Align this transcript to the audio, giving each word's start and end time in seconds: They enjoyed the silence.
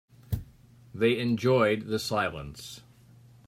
They 0.95 1.19
enjoyed 1.19 1.85
the 1.85 1.99
silence. 1.99 2.81